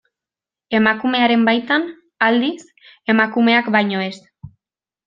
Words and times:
Emakumeren 0.77 1.43
baitan, 1.49 1.85
aldiz, 2.29 2.59
emakumeak 3.17 3.73
baino 3.79 4.07
ez. 4.11 4.15